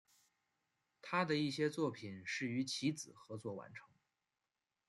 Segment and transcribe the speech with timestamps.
[1.03, 3.87] 他的一些作品是与其子合作完成。